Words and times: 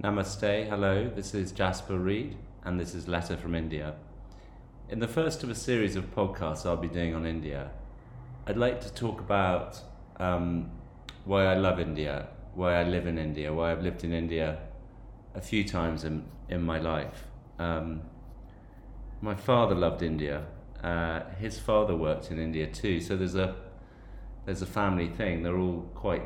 Namaste, 0.00 0.68
hello, 0.68 1.10
this 1.12 1.34
is 1.34 1.50
Jasper 1.50 1.98
Reed, 1.98 2.36
and 2.62 2.78
this 2.78 2.94
is 2.94 3.08
Letter 3.08 3.36
from 3.36 3.56
India. 3.56 3.96
In 4.88 5.00
the 5.00 5.08
first 5.08 5.42
of 5.42 5.50
a 5.50 5.56
series 5.56 5.96
of 5.96 6.14
podcasts 6.14 6.64
I'll 6.64 6.76
be 6.76 6.86
doing 6.86 7.16
on 7.16 7.26
India, 7.26 7.72
I'd 8.46 8.56
like 8.56 8.80
to 8.82 8.94
talk 8.94 9.18
about 9.18 9.80
um, 10.20 10.70
why 11.24 11.46
I 11.46 11.54
love 11.54 11.80
India, 11.80 12.28
why 12.54 12.74
I 12.74 12.84
live 12.84 13.08
in 13.08 13.18
India, 13.18 13.52
why 13.52 13.72
I've 13.72 13.82
lived 13.82 14.04
in 14.04 14.12
India 14.12 14.60
a 15.34 15.40
few 15.40 15.64
times 15.64 16.04
in, 16.04 16.26
in 16.48 16.62
my 16.62 16.78
life. 16.78 17.24
Um, 17.58 18.02
my 19.20 19.34
father 19.34 19.74
loved 19.74 20.04
India. 20.04 20.44
Uh, 20.80 21.22
his 21.40 21.58
father 21.58 21.96
worked 21.96 22.30
in 22.30 22.38
India 22.38 22.68
too, 22.68 23.00
so 23.00 23.16
there's 23.16 23.34
a 23.34 23.56
there's 24.44 24.62
a 24.62 24.66
family 24.66 25.08
thing. 25.08 25.42
They're 25.42 25.58
all 25.58 25.90
quite 25.96 26.22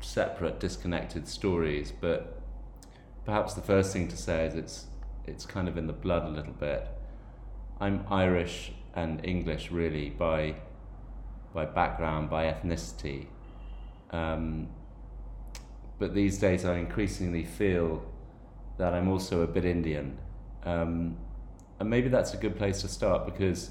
separate, 0.00 0.60
disconnected 0.60 1.26
stories, 1.26 1.90
but 1.90 2.42
perhaps 3.24 3.54
the 3.54 3.62
first 3.62 3.92
thing 3.92 4.08
to 4.08 4.16
say 4.16 4.46
is 4.46 4.54
it's 4.54 4.86
it's 5.26 5.46
kind 5.46 5.68
of 5.68 5.78
in 5.78 5.86
the 5.86 5.92
blood 5.92 6.24
a 6.24 6.28
little 6.28 6.52
bit. 6.52 6.86
I'm 7.80 8.06
Irish 8.10 8.72
and 8.94 9.24
English 9.24 9.70
really 9.70 10.10
by 10.10 10.56
by 11.54 11.64
background, 11.64 12.30
by 12.30 12.44
ethnicity. 12.44 13.26
Um, 14.10 14.68
but 15.98 16.14
these 16.14 16.38
days 16.38 16.64
I 16.64 16.76
increasingly 16.76 17.44
feel 17.44 18.04
that 18.76 18.92
I'm 18.92 19.08
also 19.08 19.42
a 19.42 19.46
bit 19.46 19.64
Indian. 19.64 20.18
Um, 20.64 21.16
and 21.78 21.88
maybe 21.88 22.08
that's 22.08 22.34
a 22.34 22.36
good 22.36 22.56
place 22.56 22.80
to 22.82 22.88
start 22.88 23.24
because 23.24 23.70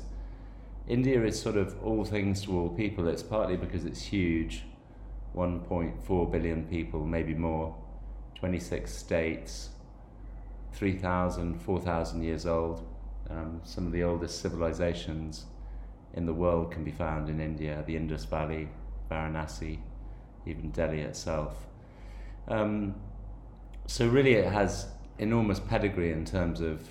India 0.87 1.23
is 1.23 1.39
sort 1.39 1.57
of 1.57 1.75
all 1.83 2.03
things 2.05 2.43
to 2.43 2.57
all 2.57 2.69
people. 2.69 3.07
It's 3.07 3.23
partly 3.23 3.57
because 3.57 3.85
it's 3.85 4.01
huge 4.01 4.63
1.4 5.35 6.31
billion 6.31 6.63
people, 6.65 7.05
maybe 7.05 7.33
more, 7.33 7.75
26 8.35 8.93
states, 8.93 9.69
3,000, 10.73 11.61
4,000 11.61 12.23
years 12.23 12.45
old. 12.45 12.85
Um, 13.29 13.61
some 13.63 13.85
of 13.85 13.93
the 13.93 14.03
oldest 14.03 14.41
civilizations 14.41 15.45
in 16.13 16.25
the 16.25 16.33
world 16.33 16.71
can 16.71 16.83
be 16.83 16.91
found 16.91 17.29
in 17.29 17.39
India, 17.39 17.83
the 17.87 17.95
Indus 17.95 18.25
Valley, 18.25 18.69
Varanasi, 19.09 19.79
even 20.45 20.71
Delhi 20.71 21.01
itself. 21.01 21.65
Um, 22.47 22.95
so 23.87 24.07
really, 24.07 24.33
it 24.33 24.51
has 24.51 24.87
enormous 25.17 25.59
pedigree 25.59 26.11
in 26.11 26.25
terms 26.25 26.61
of 26.61 26.87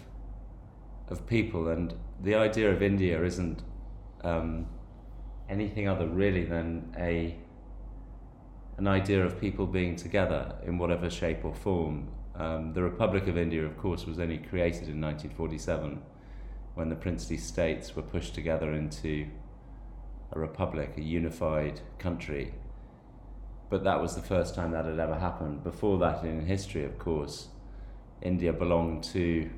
of 1.08 1.26
people, 1.26 1.68
and 1.68 1.94
the 2.22 2.34
idea 2.34 2.70
of 2.70 2.82
India 2.82 3.22
isn't 3.22 3.62
um, 4.24 4.66
anything 5.48 5.88
other 5.88 6.06
really 6.06 6.44
than 6.44 6.94
a 6.98 7.36
an 8.78 8.86
idea 8.86 9.24
of 9.24 9.40
people 9.40 9.66
being 9.66 9.96
together 9.96 10.54
in 10.66 10.78
whatever 10.78 11.10
shape 11.10 11.44
or 11.44 11.54
form. 11.54 12.08
Um, 12.34 12.72
the 12.72 12.82
Republic 12.82 13.26
of 13.26 13.36
India, 13.36 13.64
of 13.64 13.76
course, 13.76 14.06
was 14.06 14.18
only 14.18 14.38
created 14.38 14.88
in 14.88 15.00
1947 15.00 16.02
when 16.74 16.88
the 16.88 16.96
princely 16.96 17.36
states 17.36 17.94
were 17.94 18.02
pushed 18.02 18.34
together 18.34 18.72
into 18.72 19.26
a 20.32 20.38
republic, 20.38 20.94
a 20.96 21.02
unified 21.02 21.80
country. 21.98 22.54
But 23.68 23.84
that 23.84 24.00
was 24.00 24.14
the 24.14 24.22
first 24.22 24.54
time 24.54 24.72
that 24.72 24.86
had 24.86 24.98
ever 24.98 25.18
happened. 25.18 25.62
Before 25.62 25.98
that, 25.98 26.24
in 26.24 26.46
history, 26.46 26.84
of 26.84 26.98
course, 26.98 27.48
India 28.22 28.52
belonged 28.52 29.04
to 29.04 29.50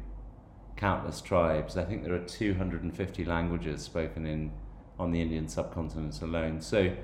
countless 0.76 1.20
tribes. 1.20 1.76
I 1.76 1.84
think 1.84 2.02
there 2.02 2.14
are 2.14 2.24
250 2.24 3.24
languages 3.24 3.82
spoken 3.82 4.26
in 4.26 4.52
on 4.98 5.10
the 5.10 5.20
Indian 5.20 5.48
subcontinent 5.48 6.20
alone. 6.22 6.60
So 6.60 6.94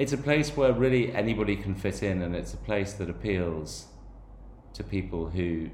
it's 0.00 0.14
a 0.14 0.18
place 0.18 0.56
where 0.56 0.72
really 0.72 1.14
anybody 1.14 1.56
can 1.56 1.74
fit 1.74 2.02
in, 2.02 2.22
and 2.22 2.34
it's 2.34 2.54
a 2.54 2.56
place 2.56 2.94
that 2.94 3.10
appeals 3.10 3.84
to 4.72 4.82
people 4.82 5.28
who 5.28 5.68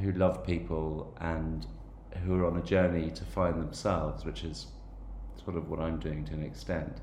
who 0.00 0.10
love 0.12 0.44
people 0.44 1.16
and 1.20 1.64
who 2.24 2.34
are 2.34 2.44
on 2.44 2.56
a 2.56 2.62
journey 2.62 3.08
to 3.12 3.24
find 3.24 3.60
themselves, 3.60 4.24
which 4.24 4.42
is 4.42 4.66
sort 5.44 5.56
of 5.56 5.68
what 5.70 5.78
I'm 5.78 6.00
doing 6.00 6.24
to 6.24 6.34
an 6.34 6.42
extent. 6.42 7.00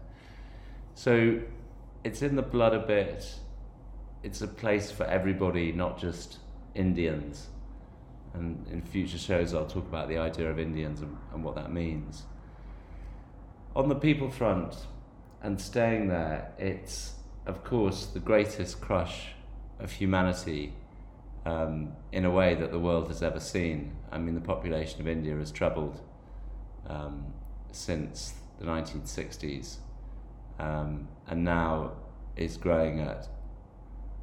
So 0.95 1.39
it's 2.03 2.21
in 2.21 2.35
the 2.35 2.41
blood 2.41 2.73
a 2.73 2.79
bit. 2.79 3.25
It's 4.21 4.41
a 4.41 4.47
place 4.47 4.91
for 4.91 5.05
everybody, 5.05 5.71
not 5.71 5.97
just 5.97 6.39
Indians. 6.73 7.47
And 8.33 8.67
in 8.69 8.81
future 8.81 9.17
shows, 9.17 9.53
I'll 9.53 9.65
talk 9.65 9.87
about 9.87 10.09
the 10.09 10.17
idea 10.17 10.51
of 10.51 10.59
Indians 10.59 10.99
and, 10.99 11.15
and 11.33 11.41
what 11.41 11.55
that 11.55 11.71
means. 11.71 12.23
On 13.77 13.87
the 13.87 13.95
people 13.95 14.29
front, 14.29 14.75
and 15.45 15.61
staying 15.61 16.07
there, 16.07 16.51
it's 16.57 17.13
of 17.45 17.63
course 17.63 18.07
the 18.07 18.19
greatest 18.19 18.81
crush 18.81 19.27
of 19.79 19.91
humanity 19.91 20.73
um, 21.45 21.91
in 22.11 22.25
a 22.25 22.31
way 22.31 22.55
that 22.55 22.71
the 22.71 22.79
world 22.79 23.07
has 23.09 23.21
ever 23.21 23.39
seen. 23.39 23.95
I 24.11 24.17
mean, 24.17 24.33
the 24.33 24.41
population 24.41 25.01
of 25.01 25.07
India 25.07 25.35
has 25.35 25.51
trebled 25.51 26.01
um, 26.87 27.27
since 27.71 28.33
the 28.57 28.65
1960s 28.65 29.75
um, 30.57 31.07
and 31.27 31.43
now 31.43 31.91
is 32.35 32.57
growing 32.57 32.99
at 33.01 33.27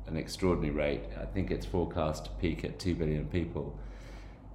an 0.09 0.17
extraordinary 0.17 0.75
rate. 0.75 1.05
I 1.21 1.27
think 1.27 1.53
it's 1.53 1.67
forecast 1.67 2.25
to 2.25 2.31
peak 2.33 2.65
at 2.65 2.81
2 2.81 2.97
billion 2.97 3.27
people. 3.27 3.79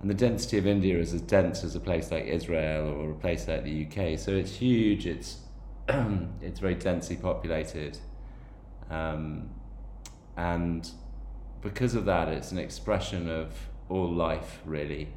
And 0.02 0.10
the 0.10 0.14
density 0.14 0.58
of 0.58 0.68
India 0.68 1.00
is 1.00 1.14
as 1.14 1.22
dense 1.22 1.64
as 1.64 1.76
a 1.76 1.80
place 1.80 2.12
like 2.12 2.26
Israel 2.26 2.90
or 2.90 3.12
a 3.12 3.16
place 3.16 3.48
like 3.48 3.64
the 3.64 3.86
UK. 3.86 4.20
So 4.20 4.32
it's 4.36 4.58
huge, 4.58 5.08
it's 5.08 5.38
it's 6.42 6.60
very 6.60 6.76
densely 6.76 7.16
populated, 7.16 7.98
um, 8.90 9.50
and 10.36 10.90
because 11.62 11.96
of 11.96 12.06
that, 12.06 12.28
it's 12.30 12.52
an 12.52 12.58
expression 12.58 13.30
of 13.30 13.54
all 13.90 14.12
life, 14.12 14.60
really. 14.66 15.10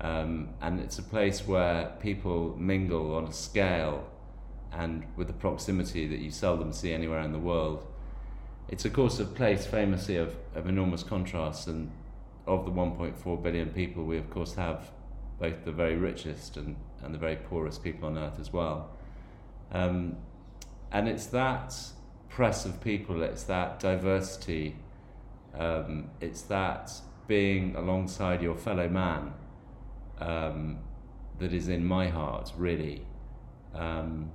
Um, 0.00 0.50
and 0.60 0.80
it's 0.80 0.98
a 0.98 1.02
place 1.02 1.46
where 1.46 1.92
people 2.00 2.56
mingle 2.58 3.14
on 3.14 3.24
a 3.24 3.32
scale 3.32 4.10
and 4.72 5.04
with 5.16 5.30
a 5.30 5.34
proximity 5.34 6.06
that 6.08 6.18
you 6.18 6.30
seldom 6.30 6.72
see 6.72 6.92
anywhere 6.92 7.20
in 7.20 7.32
the 7.32 7.38
world. 7.38 7.86
It's, 8.68 8.84
of 8.84 8.92
course, 8.92 9.20
a 9.20 9.24
place 9.24 9.66
famously 9.66 10.16
of, 10.16 10.34
of 10.54 10.68
enormous 10.68 11.02
contrasts, 11.02 11.66
and 11.66 11.90
of 12.46 12.64
the 12.64 12.70
1.4 12.70 13.42
billion 13.42 13.70
people, 13.70 14.04
we, 14.04 14.18
of 14.18 14.30
course, 14.30 14.54
have 14.54 14.90
both 15.38 15.64
the 15.64 15.72
very 15.72 15.96
richest 15.96 16.56
and, 16.56 16.76
and 17.02 17.14
the 17.14 17.18
very 17.18 17.36
poorest 17.36 17.82
people 17.82 18.08
on 18.08 18.18
earth 18.18 18.38
as 18.40 18.52
well. 18.52 18.96
Um, 19.74 20.16
and 20.92 21.08
it's 21.08 21.26
that 21.26 21.76
press 22.30 22.64
of 22.64 22.80
people, 22.80 23.22
it's 23.22 23.42
that 23.44 23.80
diversity, 23.80 24.76
um, 25.58 26.10
it's 26.20 26.42
that 26.42 26.92
being 27.26 27.74
alongside 27.76 28.40
your 28.40 28.56
fellow 28.56 28.88
man 28.88 29.32
um, 30.20 30.78
that 31.38 31.52
is 31.52 31.68
in 31.68 31.84
my 31.84 32.08
heart, 32.08 32.52
really. 32.56 33.02
Um, 33.74 34.30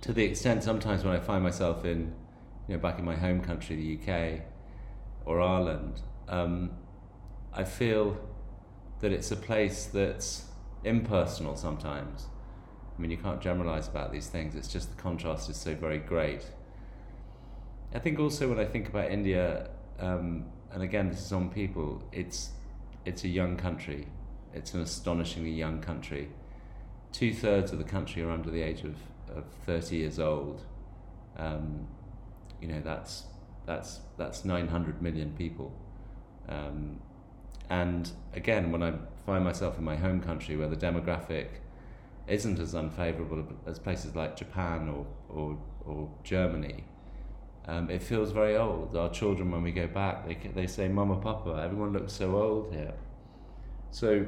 to 0.00 0.12
the 0.12 0.24
extent 0.24 0.64
sometimes 0.64 1.04
when 1.04 1.14
I 1.14 1.20
find 1.20 1.44
myself 1.44 1.84
in, 1.84 2.12
you 2.66 2.74
know, 2.74 2.78
back 2.78 2.98
in 2.98 3.04
my 3.04 3.14
home 3.14 3.40
country, 3.40 3.76
the 3.76 4.12
UK 4.12 4.40
or 5.24 5.40
Ireland, 5.40 6.00
um, 6.28 6.72
I 7.54 7.62
feel 7.62 8.18
that 9.00 9.12
it's 9.12 9.30
a 9.30 9.36
place 9.36 9.84
that's 9.86 10.46
impersonal 10.82 11.54
sometimes. 11.56 12.26
Mean, 13.02 13.10
you 13.10 13.16
can't 13.16 13.40
generalize 13.40 13.88
about 13.88 14.12
these 14.12 14.28
things. 14.28 14.54
It's 14.54 14.68
just 14.68 14.96
the 14.96 15.02
contrast 15.02 15.50
is 15.50 15.56
so 15.56 15.74
very 15.74 15.98
great. 15.98 16.44
I 17.92 17.98
think 17.98 18.20
also 18.20 18.48
when 18.48 18.60
I 18.60 18.64
think 18.64 18.88
about 18.88 19.10
India, 19.10 19.70
um, 19.98 20.44
and 20.72 20.84
again, 20.84 21.10
this 21.10 21.20
is 21.26 21.32
on 21.32 21.50
people. 21.50 22.00
It's 22.12 22.50
it's 23.04 23.24
a 23.24 23.28
young 23.28 23.56
country. 23.56 24.06
It's 24.54 24.72
an 24.74 24.82
astonishingly 24.82 25.50
young 25.50 25.80
country. 25.80 26.28
Two 27.10 27.34
thirds 27.34 27.72
of 27.72 27.78
the 27.78 27.84
country 27.84 28.22
are 28.22 28.30
under 28.30 28.50
the 28.50 28.62
age 28.62 28.84
of, 28.84 28.94
of 29.36 29.46
thirty 29.66 29.96
years 29.96 30.20
old. 30.20 30.62
Um, 31.36 31.88
you 32.60 32.68
know, 32.68 32.82
that's 32.84 33.24
that's 33.66 33.98
that's 34.16 34.44
nine 34.44 34.68
hundred 34.68 35.02
million 35.02 35.32
people. 35.32 35.72
Um, 36.48 37.00
and 37.68 38.12
again, 38.32 38.70
when 38.70 38.84
I 38.84 38.92
find 39.26 39.42
myself 39.42 39.76
in 39.76 39.82
my 39.82 39.96
home 39.96 40.20
country, 40.20 40.56
where 40.56 40.68
the 40.68 40.76
demographic 40.76 41.48
isn't 42.28 42.58
as 42.58 42.74
unfavourable 42.74 43.44
as 43.66 43.78
places 43.78 44.14
like 44.14 44.36
Japan 44.36 44.88
or, 44.88 45.06
or, 45.28 45.58
or 45.84 46.10
Germany, 46.22 46.84
um, 47.66 47.90
it 47.90 48.02
feels 48.02 48.32
very 48.32 48.56
old. 48.56 48.96
Our 48.96 49.10
children, 49.10 49.50
when 49.50 49.62
we 49.62 49.72
go 49.72 49.86
back, 49.86 50.26
they, 50.26 50.34
they 50.54 50.66
say, 50.66 50.88
Mama, 50.88 51.16
Papa, 51.16 51.60
everyone 51.62 51.92
looks 51.92 52.12
so 52.12 52.36
old 52.36 52.72
here. 52.72 52.94
So 53.90 54.26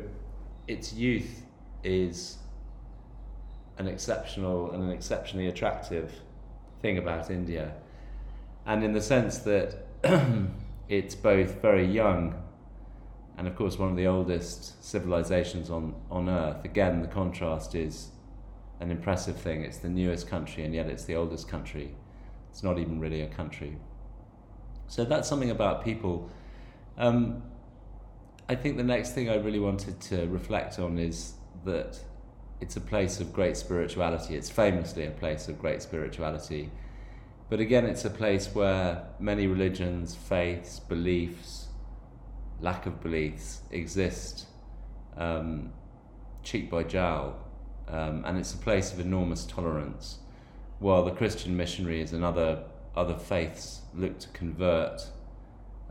its 0.68 0.92
youth 0.92 1.42
is 1.82 2.38
an 3.78 3.88
exceptional 3.88 4.70
and 4.72 4.84
an 4.84 4.90
exceptionally 4.90 5.48
attractive 5.48 6.12
thing 6.80 6.98
about 6.98 7.30
India. 7.30 7.72
And 8.66 8.84
in 8.84 8.92
the 8.92 9.02
sense 9.02 9.38
that 9.38 9.86
it's 10.88 11.14
both 11.14 11.60
very 11.60 11.86
young 11.86 12.43
and 13.36 13.46
of 13.48 13.56
course 13.56 13.78
one 13.78 13.90
of 13.90 13.96
the 13.96 14.06
oldest 14.06 14.84
civilizations 14.84 15.70
on, 15.70 15.94
on 16.10 16.28
earth. 16.28 16.64
Again, 16.64 17.02
the 17.02 17.08
contrast 17.08 17.74
is 17.74 18.08
an 18.80 18.90
impressive 18.90 19.36
thing. 19.36 19.62
It's 19.62 19.78
the 19.78 19.88
newest 19.88 20.28
country, 20.28 20.64
and 20.64 20.74
yet 20.74 20.86
it's 20.86 21.04
the 21.04 21.16
oldest 21.16 21.48
country. 21.48 21.94
It's 22.50 22.62
not 22.62 22.78
even 22.78 23.00
really 23.00 23.22
a 23.22 23.28
country. 23.28 23.78
So 24.86 25.04
that's 25.04 25.28
something 25.28 25.50
about 25.50 25.84
people 25.84 26.30
Um, 26.96 27.42
I 28.48 28.54
think 28.54 28.76
the 28.76 28.84
next 28.84 29.12
thing 29.12 29.28
I 29.28 29.36
really 29.36 29.58
wanted 29.58 30.00
to 30.02 30.26
reflect 30.26 30.78
on 30.78 30.98
is 30.98 31.34
that 31.64 31.98
it's 32.60 32.76
a 32.76 32.80
place 32.80 33.20
of 33.20 33.32
great 33.32 33.56
spirituality. 33.56 34.36
It's 34.36 34.50
famously 34.50 35.06
a 35.06 35.10
place 35.10 35.48
of 35.48 35.58
great 35.58 35.82
spirituality. 35.82 36.70
But 37.50 37.60
again, 37.60 37.84
it's 37.86 38.04
a 38.04 38.10
place 38.10 38.54
where 38.54 39.04
many 39.18 39.46
religions, 39.46 40.14
faiths, 40.14 40.78
beliefs, 40.78 41.68
lack 42.64 42.86
of 42.86 43.00
beliefs 43.02 43.60
exist 43.70 44.46
um, 45.18 45.70
cheek 46.42 46.70
by 46.70 46.82
jowl. 46.82 47.36
Um, 47.86 48.24
and 48.24 48.38
it's 48.38 48.54
a 48.54 48.56
place 48.56 48.92
of 48.92 48.98
enormous 48.98 49.44
tolerance. 49.44 50.18
While 50.78 51.04
the 51.04 51.10
Christian 51.10 51.54
missionaries 51.56 52.14
and 52.14 52.24
other, 52.24 52.64
other 52.96 53.14
faiths 53.14 53.82
look 53.94 54.18
to 54.20 54.28
convert 54.28 55.06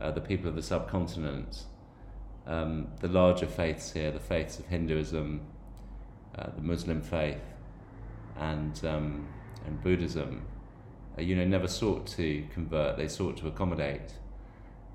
uh, 0.01 0.09
the 0.11 0.19
people 0.19 0.49
of 0.49 0.55
the 0.55 0.63
subcontinent, 0.63 1.65
um, 2.47 2.87
the 2.99 3.07
larger 3.07 3.45
faiths 3.45 3.91
here, 3.93 4.11
the 4.11 4.19
faiths 4.19 4.57
of 4.57 4.65
Hinduism, 4.65 5.41
uh, 6.37 6.47
the 6.55 6.61
Muslim 6.61 7.01
faith, 7.01 7.45
and, 8.37 8.83
um, 8.83 9.27
and 9.67 9.81
Buddhism, 9.83 10.41
uh, 11.17 11.21
you 11.21 11.35
know, 11.35 11.45
never 11.45 11.67
sought 11.67 12.07
to 12.07 12.43
convert, 12.51 12.97
they 12.97 13.07
sought 13.07 13.37
to 13.37 13.47
accommodate. 13.47 14.13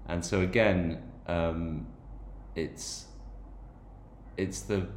And 0.09 0.25
so 0.25 0.41
again, 0.41 1.03
um, 1.29 1.87
it's, 2.55 3.07
it's, 4.37 4.63
the, 4.63 4.89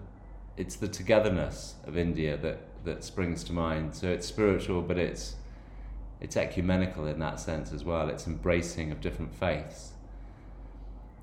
it's 0.57 0.75
the 0.77 0.87
togetherness 0.87 1.75
of 1.85 1.97
India 1.97 2.37
that, 2.37 2.59
that 2.85 3.03
springs 3.03 3.43
to 3.45 3.53
mind. 3.53 3.93
So 3.93 4.09
it's 4.09 4.25
spiritual, 4.25 4.81
but 4.81 4.97
it's, 4.97 5.35
it's 6.19 6.37
ecumenical 6.37 7.07
in 7.07 7.19
that 7.19 7.39
sense 7.39 7.71
as 7.71 7.83
well. 7.83 8.09
It's 8.09 8.27
embracing 8.27 8.91
of 8.91 9.01
different 9.01 9.33
faiths. 9.33 9.91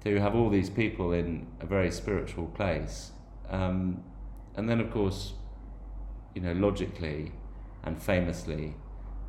To 0.05 0.21
have 0.21 0.35
all 0.35 0.49
these 0.49 0.71
people 0.71 1.13
in 1.13 1.47
a 1.61 1.67
very 1.67 1.91
spiritual 1.91 2.47
place. 2.47 3.11
Um, 3.51 4.03
and 4.57 4.69
then, 4.69 4.81
of 4.81 4.91
course, 4.91 5.33
you 6.35 6.43
know, 6.43 6.53
logically 6.53 7.33
and 7.83 8.01
famously, 8.01 8.75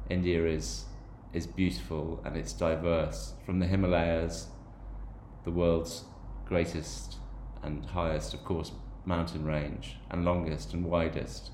India 0.09 0.45
is 0.45 0.85
is 1.31 1.45
beautiful 1.45 2.21
and 2.25 2.35
it's 2.35 2.53
diverse. 2.53 3.33
From 3.45 3.59
the 3.59 3.67
Himalayas, 3.67 4.47
the 5.44 5.51
world's 5.51 6.03
greatest 6.45 7.18
and 7.63 7.86
highest, 7.86 8.33
of 8.33 8.44
course, 8.44 8.71
mountain 9.06 9.45
range, 9.45 9.97
and 10.09 10.25
longest 10.25 10.74
and 10.74 10.86
widest, 10.86 11.51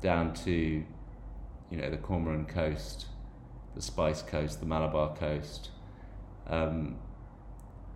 down 0.00 0.32
to, 0.32 0.52
you 0.52 1.76
know, 1.76 1.90
the 1.90 1.96
Coromandel 1.96 2.46
coast, 2.46 3.06
the 3.74 3.82
Spice 3.82 4.22
Coast, 4.22 4.60
the 4.60 4.66
Malabar 4.66 5.14
coast. 5.16 5.70
Um, 6.46 6.96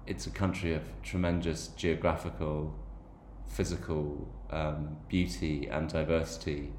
it's 0.07 0.27
a 0.27 0.31
country 0.31 0.75
of 0.75 0.83
tremendous 1.03 1.69
geographical, 1.69 2.75
physical 3.49 4.29
um, 4.51 4.97
beauty 5.09 5.67
and 5.67 5.89
diversity 5.89 6.73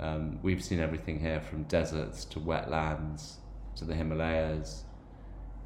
um, 0.00 0.38
we've 0.42 0.64
seen 0.64 0.80
everything 0.80 1.20
here 1.20 1.40
from 1.40 1.64
deserts 1.64 2.24
to 2.26 2.40
wetlands 2.40 3.34
to 3.76 3.84
the 3.84 3.94
Himalayas. 3.94 4.84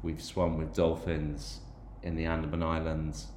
We've 0.03 0.21
swum 0.21 0.57
with 0.57 0.75
dolphins 0.75 1.61
in 2.05 2.15
the 2.15 2.25
Andaman 2.25 2.63
Islands. 2.63 3.27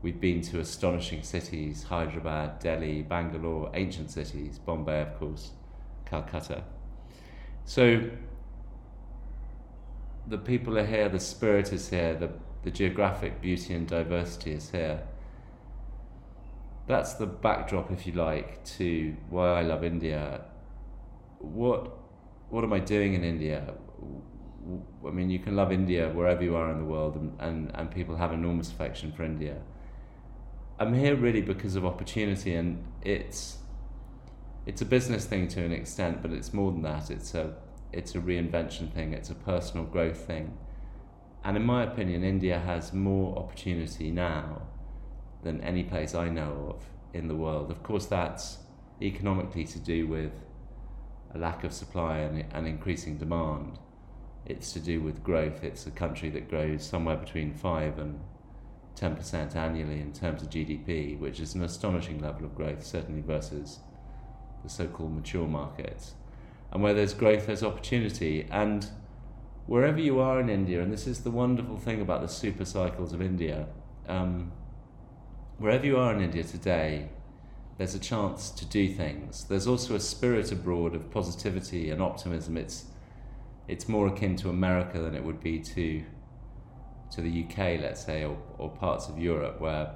We've 0.00 0.20
been 0.20 0.40
to 0.42 0.60
astonishing 0.60 1.22
cities 1.22 1.82
Hyderabad, 1.82 2.60
Delhi, 2.60 3.02
Bangalore, 3.02 3.70
ancient 3.74 4.10
cities, 4.10 4.58
Bombay, 4.58 5.02
of 5.02 5.18
course, 5.18 5.50
Calcutta. 6.06 6.64
So 7.66 8.08
the 10.26 10.38
people 10.38 10.78
are 10.78 10.86
here, 10.86 11.10
the 11.10 11.20
spirit 11.20 11.72
is 11.72 11.90
here, 11.90 12.14
the, 12.14 12.30
the 12.62 12.70
geographic 12.70 13.42
beauty 13.42 13.74
and 13.74 13.86
diversity 13.86 14.52
is 14.52 14.70
here 14.70 15.02
that's 16.86 17.14
the 17.14 17.26
backdrop, 17.26 17.90
if 17.90 18.06
you 18.06 18.12
like, 18.12 18.64
to 18.64 19.16
why 19.28 19.48
I 19.48 19.62
love 19.62 19.82
India. 19.82 20.42
What 21.38 21.98
what 22.48 22.62
am 22.62 22.72
I 22.72 22.78
doing 22.78 23.14
in 23.14 23.24
India? 23.24 23.74
I 25.06 25.10
mean, 25.10 25.30
you 25.30 25.38
can 25.38 25.54
love 25.54 25.72
India 25.72 26.10
wherever 26.10 26.42
you 26.42 26.56
are 26.56 26.70
in 26.72 26.78
the 26.78 26.84
world, 26.84 27.16
and, 27.16 27.36
and, 27.38 27.70
and 27.74 27.90
people 27.90 28.16
have 28.16 28.32
enormous 28.32 28.70
affection 28.70 29.12
for 29.12 29.22
India. 29.22 29.56
I'm 30.78 30.94
here 30.94 31.14
really 31.14 31.40
because 31.40 31.76
of 31.76 31.84
opportunity, 31.86 32.54
and 32.54 32.84
it's 33.02 33.58
it's 34.66 34.82
a 34.82 34.84
business 34.84 35.24
thing 35.24 35.46
to 35.48 35.64
an 35.64 35.72
extent, 35.72 36.20
but 36.22 36.32
it's 36.32 36.52
more 36.52 36.72
than 36.72 36.82
that. 36.82 37.10
It's 37.10 37.34
a 37.34 37.54
it's 37.92 38.14
a 38.14 38.18
reinvention 38.18 38.92
thing. 38.92 39.12
It's 39.12 39.30
a 39.30 39.34
personal 39.34 39.86
growth 39.86 40.18
thing, 40.18 40.58
and 41.44 41.56
in 41.56 41.64
my 41.64 41.84
opinion, 41.84 42.24
India 42.24 42.58
has 42.58 42.92
more 42.92 43.38
opportunity 43.38 44.10
now 44.10 44.62
than 45.44 45.60
any 45.60 45.84
place 45.84 46.14
I 46.14 46.28
know 46.28 46.74
of 46.74 46.82
in 47.14 47.28
the 47.28 47.36
world. 47.36 47.70
Of 47.70 47.82
course, 47.82 48.06
that's 48.06 48.58
economically 49.00 49.64
to 49.64 49.78
do 49.78 50.06
with 50.06 50.32
a 51.34 51.38
lack 51.38 51.64
of 51.64 51.72
supply 51.72 52.18
and, 52.18 52.44
and 52.52 52.66
increasing 52.66 53.18
demand. 53.18 53.78
It's 54.46 54.72
to 54.72 54.80
do 54.80 55.00
with 55.00 55.24
growth. 55.24 55.64
It's 55.64 55.86
a 55.86 55.90
country 55.90 56.30
that 56.30 56.48
grows 56.48 56.84
somewhere 56.84 57.16
between 57.16 57.52
5 57.52 57.98
and 57.98 58.20
10% 58.96 59.56
annually 59.56 60.00
in 60.00 60.12
terms 60.12 60.42
of 60.42 60.50
GDP, 60.50 61.18
which 61.18 61.40
is 61.40 61.54
an 61.54 61.62
astonishing 61.62 62.20
level 62.20 62.44
of 62.46 62.54
growth, 62.54 62.84
certainly 62.84 63.20
versus 63.20 63.80
the 64.62 64.70
so 64.70 64.86
called 64.86 65.14
mature 65.14 65.46
markets. 65.46 66.14
And 66.72 66.82
where 66.82 66.94
there's 66.94 67.14
growth, 67.14 67.46
there's 67.46 67.62
opportunity. 67.62 68.46
And 68.50 68.88
wherever 69.66 70.00
you 70.00 70.20
are 70.20 70.40
in 70.40 70.48
India, 70.48 70.80
and 70.80 70.92
this 70.92 71.06
is 71.06 71.20
the 71.20 71.30
wonderful 71.30 71.76
thing 71.76 72.00
about 72.00 72.22
the 72.22 72.28
super 72.28 72.64
cycles 72.64 73.12
of 73.12 73.20
India, 73.20 73.66
um, 74.08 74.52
wherever 75.58 75.84
you 75.84 75.96
are 75.96 76.14
in 76.14 76.22
India 76.22 76.44
today, 76.44 77.08
there's 77.78 77.94
a 77.94 77.98
chance 77.98 78.50
to 78.50 78.64
do 78.64 78.88
things. 78.88 79.44
There's 79.44 79.66
also 79.66 79.94
a 79.94 80.00
spirit 80.00 80.50
abroad 80.50 80.94
of 80.94 81.10
positivity 81.10 81.90
and 81.90 82.00
optimism. 82.00 82.56
It's 82.56 82.86
it's 83.68 83.88
more 83.88 84.06
akin 84.08 84.36
to 84.36 84.48
America 84.48 85.00
than 85.00 85.14
it 85.14 85.24
would 85.24 85.40
be 85.40 85.58
to 85.60 86.04
to 87.12 87.20
the 87.20 87.44
UK, 87.44 87.80
let's 87.80 88.04
say, 88.04 88.24
or, 88.24 88.36
or 88.58 88.68
parts 88.68 89.08
of 89.08 89.18
Europe 89.18 89.60
where 89.60 89.92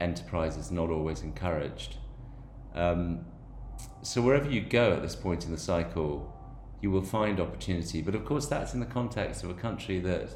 enterprise 0.00 0.56
is 0.56 0.70
not 0.70 0.88
always 0.88 1.20
encouraged. 1.20 1.96
Um, 2.74 3.26
so 4.02 4.22
wherever 4.22 4.50
you 4.50 4.62
go 4.62 4.92
at 4.94 5.02
this 5.02 5.14
point 5.14 5.44
in 5.44 5.50
the 5.50 5.58
cycle, 5.58 6.32
you 6.80 6.90
will 6.90 7.02
find 7.02 7.38
opportunity. 7.38 8.00
But 8.00 8.14
of 8.14 8.24
course, 8.24 8.46
that's 8.46 8.72
in 8.72 8.80
the 8.80 8.86
context 8.86 9.44
of 9.44 9.50
a 9.50 9.54
country 9.54 9.98
that, 10.00 10.30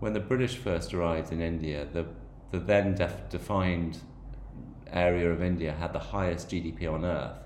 when 0.00 0.12
the 0.12 0.20
British 0.20 0.56
first 0.56 0.92
arrived 0.92 1.32
in 1.32 1.40
India, 1.40 1.86
the 1.92 2.06
the 2.50 2.58
then 2.58 2.94
def- 2.94 3.28
defined 3.28 3.98
area 4.92 5.30
of 5.30 5.42
India 5.42 5.72
had 5.72 5.92
the 5.92 5.98
highest 5.98 6.48
GDP 6.48 6.90
on 6.90 7.04
earth. 7.04 7.38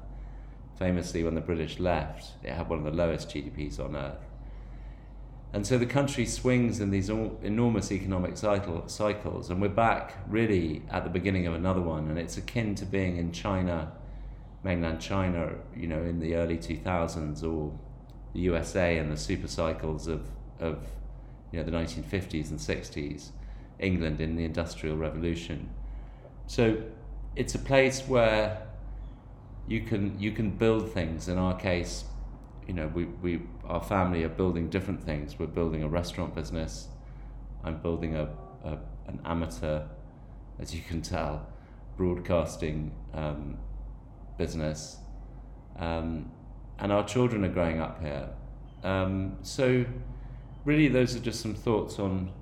Famously, 0.81 1.23
when 1.23 1.35
the 1.35 1.43
British 1.43 1.79
left, 1.79 2.31
it 2.43 2.53
had 2.53 2.71
one 2.71 2.79
of 2.79 2.87
the 2.87 2.91
lowest 2.91 3.29
GDPs 3.29 3.79
on 3.79 3.95
earth. 3.95 4.25
And 5.53 5.67
so 5.67 5.77
the 5.77 5.85
country 5.85 6.25
swings 6.25 6.81
in 6.81 6.91
these 6.91 7.11
enormous 7.11 7.93
economic 7.93 8.39
cycle, 8.39 8.89
cycles, 8.89 9.51
and 9.51 9.61
we're 9.61 9.69
back 9.69 10.15
really 10.27 10.81
at 10.91 11.05
the 11.05 11.11
beginning 11.11 11.47
of 11.47 11.53
another 11.53 11.83
one. 11.83 12.09
And 12.09 12.19
it's 12.19 12.39
akin 12.39 12.75
to 12.77 12.87
being 12.87 13.19
in 13.19 13.31
China, 13.31 13.93
mainland 14.65 15.03
China, 15.03 15.53
you 15.77 15.87
know, 15.87 16.01
in 16.01 16.19
the 16.19 16.35
early 16.35 16.57
2000s, 16.57 17.45
or 17.45 17.79
the 18.33 18.41
USA 18.41 18.97
and 18.97 19.13
the 19.13 19.19
super 19.19 19.49
cycles 19.49 20.07
of, 20.07 20.29
of 20.61 20.79
you 21.53 21.59
know, 21.59 21.65
the 21.65 21.73
1950s 21.73 22.49
and 22.49 22.59
60s 22.59 23.33
England 23.79 24.23
in 24.23 24.35
the 24.35 24.47
Industrial 24.47 24.97
Revolution. 24.97 25.69
So 26.47 26.83
it's 27.37 27.55
a 27.55 27.59
place 27.59 28.01
where 28.09 28.67
you 29.69 29.83
can 29.83 30.19
you 30.19 30.33
can 30.33 30.51
build 30.51 30.93
things. 30.93 31.29
In 31.29 31.39
our 31.39 31.57
case, 31.57 32.05
you 32.67 32.75
know, 32.75 32.89
we, 32.89 33.05
we 33.05 33.43
our 33.65 33.83
family 33.83 34.25
are 34.25 34.29
building 34.29 34.69
different 34.69 35.03
things. 35.03 35.39
We're 35.39 35.47
building 35.47 35.83
a 35.83 35.89
restaurant 35.89 36.35
business. 36.35 36.89
I'm 37.65 37.79
building 37.79 38.17
a, 38.17 38.29
a 38.65 38.79
an 39.07 39.21
amateur, 39.25 39.83
as 40.59 40.75
you 40.75 40.83
can 40.83 41.03
tell, 41.03 41.47
broadcasting 41.97 42.93
um, 43.13 43.59
business, 44.39 44.99
um, 45.79 46.31
and 46.79 46.93
our 46.93 47.05
children 47.05 47.45
are 47.45 47.49
growing 47.53 47.81
up 47.81 48.01
here. 48.01 48.29
Um, 48.83 49.37
so, 49.43 49.85
really, 50.65 50.89
those 50.89 51.15
are 51.15 51.21
just 51.21 51.41
some 51.41 51.55
thoughts 51.55 51.99
on 51.99 52.33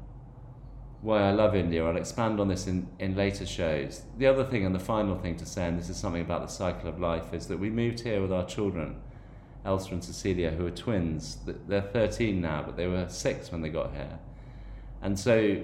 why 1.00 1.22
I 1.22 1.30
love 1.30 1.54
India. 1.54 1.84
I'll 1.84 1.96
expand 1.96 2.40
on 2.40 2.48
this 2.48 2.66
in, 2.66 2.88
in 2.98 3.14
later 3.14 3.46
shows. 3.46 4.02
The 4.16 4.26
other 4.26 4.44
thing 4.44 4.66
and 4.66 4.74
the 4.74 4.80
final 4.80 5.16
thing 5.16 5.36
to 5.36 5.46
say, 5.46 5.66
and 5.66 5.78
this 5.78 5.88
is 5.88 5.96
something 5.96 6.22
about 6.22 6.42
the 6.42 6.52
cycle 6.52 6.88
of 6.88 6.98
life, 6.98 7.32
is 7.32 7.46
that 7.46 7.58
we 7.58 7.70
moved 7.70 8.00
here 8.00 8.20
with 8.20 8.32
our 8.32 8.44
children, 8.44 9.00
Elsa 9.64 9.92
and 9.92 10.02
Cecilia, 10.02 10.50
who 10.50 10.66
are 10.66 10.72
twins. 10.72 11.38
They're 11.68 11.82
13 11.82 12.40
now, 12.40 12.62
but 12.62 12.76
they 12.76 12.88
were 12.88 13.08
six 13.08 13.52
when 13.52 13.62
they 13.62 13.68
got 13.68 13.92
here. 13.92 14.18
And 15.00 15.18
so, 15.18 15.62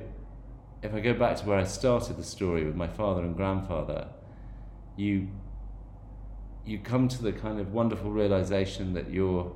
if 0.82 0.94
I 0.94 1.00
go 1.00 1.14
back 1.14 1.36
to 1.38 1.46
where 1.46 1.58
I 1.58 1.64
started 1.64 2.16
the 2.16 2.24
story 2.24 2.64
with 2.64 2.76
my 2.76 2.88
father 2.88 3.22
and 3.22 3.34
grandfather, 3.34 4.08
you 4.96 5.28
you 6.66 6.78
come 6.78 7.08
to 7.08 7.22
the 7.22 7.32
kind 7.32 7.60
of 7.60 7.74
wonderful 7.74 8.10
realization 8.10 8.94
that 8.94 9.10
you're 9.10 9.52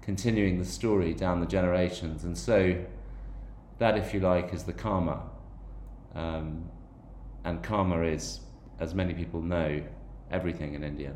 continuing 0.00 0.58
the 0.58 0.64
story 0.64 1.12
down 1.12 1.40
the 1.40 1.46
generations, 1.46 2.24
and 2.24 2.38
so 2.38 2.76
that, 3.80 3.96
if 3.98 4.14
you 4.14 4.20
like, 4.20 4.54
is 4.54 4.62
the 4.62 4.72
karma. 4.72 5.22
Um, 6.14 6.70
and 7.44 7.62
karma 7.62 8.02
is, 8.02 8.40
as 8.78 8.94
many 8.94 9.14
people 9.14 9.40
know, 9.42 9.82
everything 10.30 10.74
in 10.74 10.84
India. 10.84 11.14